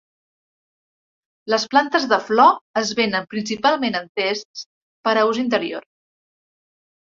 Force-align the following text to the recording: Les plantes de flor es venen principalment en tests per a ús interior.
Les 1.53 1.65
plantes 1.73 2.07
de 2.13 2.19
flor 2.29 2.57
es 2.83 2.95
venen 3.01 3.29
principalment 3.35 4.01
en 4.01 4.09
tests 4.23 4.67
per 5.07 5.17
a 5.19 5.29
ús 5.35 5.45
interior. 5.47 5.89